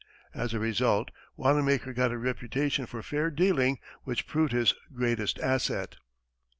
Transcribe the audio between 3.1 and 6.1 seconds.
dealing which proved his greatest asset.